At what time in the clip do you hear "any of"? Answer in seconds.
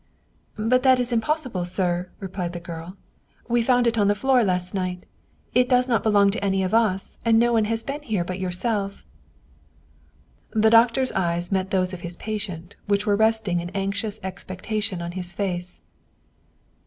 6.43-6.73